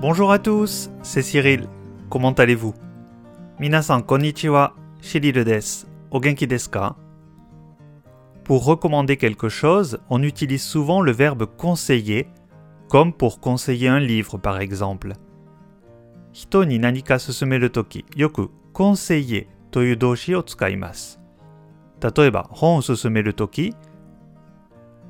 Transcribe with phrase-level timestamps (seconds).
[0.00, 1.68] Bonjour à tous, c'est Cyril.
[2.08, 2.72] Comment allez-vous?
[3.58, 5.86] Minasan konnichiwa, Cyril des.
[6.12, 6.46] Ogenki
[8.44, 12.28] Pour recommander quelque chose, on utilise souvent le verbe conseiller,
[12.88, 15.14] comme pour conseiller un livre par exemple.
[16.32, 17.18] Hito ni nani ka
[17.72, 21.18] toki, yoku conseiller toyu doushi o tsukaimasu.
[21.98, 23.74] Tatoeba, hon o susumeru toki,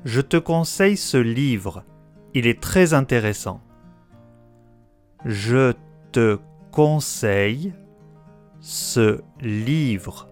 [0.03, 1.83] je te conseille ce livre.
[2.33, 3.61] Il est très intéressant.
[5.25, 5.73] Je
[6.11, 6.39] te
[6.71, 7.73] conseille
[8.61, 10.29] ce livre.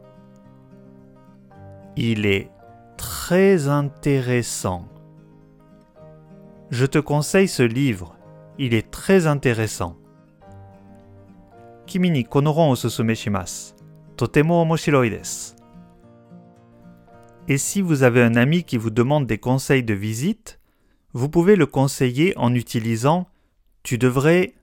[1.98, 2.50] Il est
[2.95, 4.88] très intéressant.
[6.70, 8.16] Je te conseille ce livre.
[8.58, 9.98] Il est très intéressant.
[11.86, 13.14] Kimi ni kono o susume.
[14.16, 15.54] Totemo omoshiroi desu.
[17.50, 20.59] Et si vous avez un ami qui vous demande des conseils de visite,
[21.14, 23.28] vous pouvez le conseiller en utilisant
[23.83, 24.56] tu devrais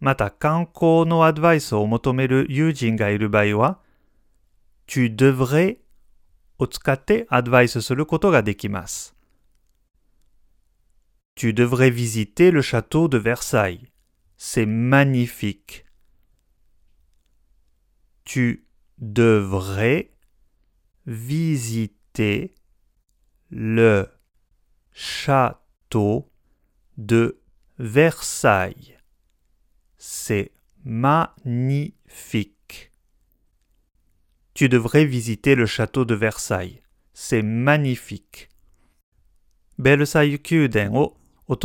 [0.00, 3.78] また観光のアドバイスを求める友人がいる場合は
[4.86, 5.78] tu devrais
[6.58, 9.14] を使ってアドバイスすることができます。
[11.36, 13.90] Tu devrais visiter le château de Versailles.
[14.36, 15.86] C'est magnifique.
[18.24, 18.66] Tu
[18.98, 20.10] devrais
[21.06, 22.54] visiter
[23.48, 24.08] le
[24.92, 26.30] château
[26.98, 27.40] de
[27.78, 28.93] Versailles.
[30.25, 30.51] c'est
[30.83, 31.93] magnifique.
[34.55, 36.81] Tu devrais visiter le château de Versailles.
[37.13, 38.49] C'est magnifique.
[39.77, 40.39] Versailles
[41.47, 41.59] o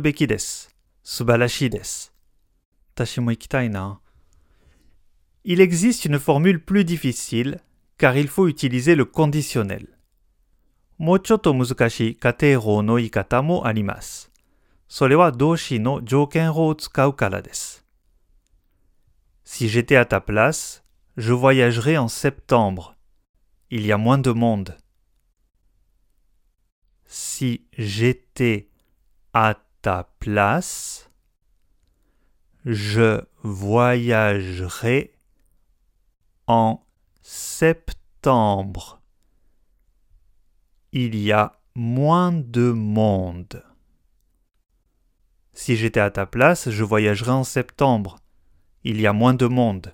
[0.00, 0.68] beki desu.
[1.02, 1.70] Subarashi
[5.44, 7.60] Il existe une formule plus difficile
[7.98, 9.86] car il faut utiliser le conditionnel.
[10.98, 14.30] Mochoto muzukashi kateirou no ikata mo arimasu.
[19.48, 20.84] Si j'étais à ta place,
[21.16, 22.96] je voyagerais en septembre.
[23.70, 24.76] Il y a moins de monde.
[27.06, 28.68] Si j'étais
[29.32, 31.08] à ta place,
[32.64, 35.14] je voyagerais
[36.48, 36.84] en
[37.22, 39.00] septembre.
[40.90, 43.64] Il y a moins de monde.
[45.52, 48.18] Si j'étais à ta place, je voyagerais en septembre
[48.88, 49.92] il y a moins de monde.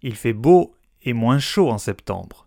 [0.00, 2.46] Il fait beau et moins chaud en septembre.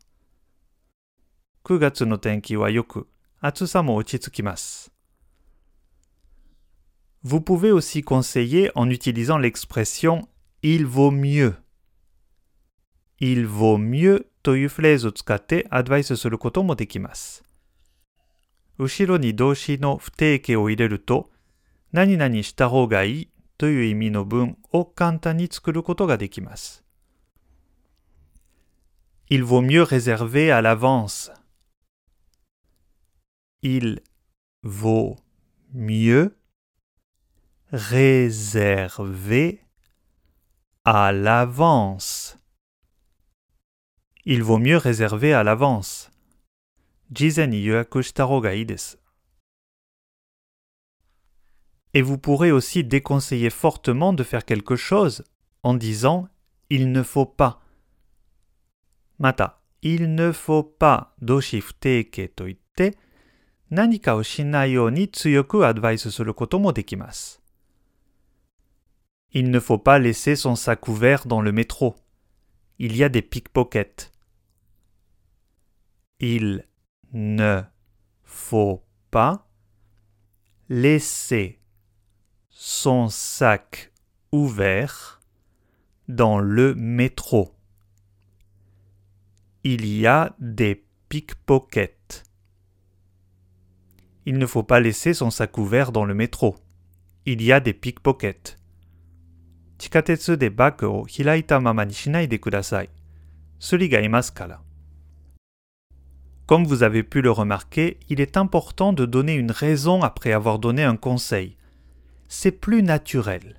[7.21, 10.27] Vous pouvez aussi conseiller en utilisant l'expression
[10.63, 11.53] il vaut mieux.
[13.19, 14.55] Il vaut mieux to
[18.78, 21.30] 後ろに動詞の不定形を入れると、
[21.92, 26.84] 何々した方がいいという意味の文を簡単に作ることができます。
[29.30, 31.32] Il vaut mieux réserver à l'avance.
[33.62, 34.02] Il
[34.62, 35.16] vaut
[35.72, 36.36] mieux
[37.72, 39.60] réserver
[40.84, 42.38] à l'avance.
[44.26, 46.10] Il vaut mieux réserver à l'avance.
[47.10, 48.98] 事前に予約した方がいいです。
[51.92, 55.22] Et vous pourrez aussi déconseiller fortement de faire quelque chose
[55.62, 56.28] en disant
[56.68, 57.60] il ne faut pas.
[59.18, 62.98] また、il ne faut pas 動詞不定形といって
[63.70, 67.40] 何かをしないように強くアドバイスすることもできます。
[69.30, 71.96] Il ne faut pas laisser son sac ouvert dans le métro.
[72.78, 74.12] Il y a des pickpockets.
[76.20, 76.64] Il
[77.12, 77.62] ne
[78.22, 79.46] faut pas
[80.68, 81.60] laisser
[82.50, 83.92] son sac
[84.32, 85.20] ouvert
[86.08, 87.54] dans le métro.
[89.62, 92.24] Il y a des pickpockets.
[94.26, 96.56] Il ne faut pas laisser son sac ouvert dans le métro.
[97.26, 98.58] Il y a des pickpockets.
[99.78, 102.90] 地下鉄でバッグを開いたままにしないでください。
[103.58, 104.60] スリがいますから。
[106.48, 110.58] Comme vous avez pu le remarquer, il est important de donner une raison après avoir
[110.58, 111.56] donné un conseil.
[112.28, 113.56] C'est plus naturel.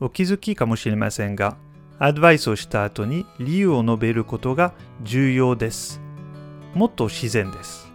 [0.00, 1.56] お気づきかもしれませんが、
[1.98, 4.72] アドバイスをした後に理由を述べることが
[5.02, 6.00] 重要です。
[6.74, 7.90] もっと自然です。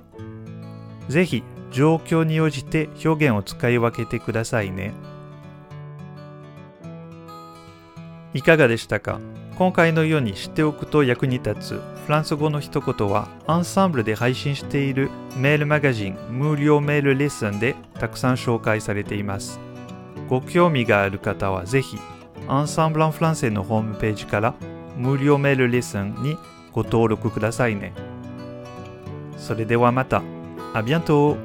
[1.07, 4.93] ぜひ、状況に応じて表現を使い分けてくださいね。
[8.33, 9.19] いかがでしたか
[9.58, 19.58] 今回のように知っておくと役に立つフランス語の一言はアンサンブルで配信しているメールマガジン無料メールレッスンでたくさん紹介されています。
[20.28, 21.98] ご興味がある方はぜひ
[22.46, 24.54] アンサンブランフランセのホームページから
[24.96, 26.36] 無料メールレッスンに
[26.70, 27.92] ご登録くださいね。
[29.36, 30.22] それではまた。
[30.72, 31.36] あビアント